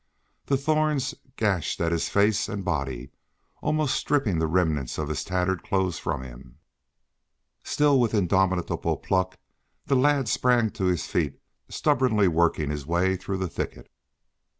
[0.47, 3.11] The thorns gashed his face and body,
[3.61, 6.57] almost stripping the remnants of his tattered clothes from him.
[7.63, 9.37] Still, with indomitable pluck,
[9.85, 13.91] the lad sprang to his feet, stubbornly working his way through the thicket.